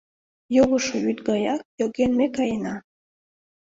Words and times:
Йогышо 0.55 0.95
вӱд 1.03 1.17
гаяк 1.29 1.61
йоген 1.79 2.11
ме 2.19 2.25
каена 2.35 2.75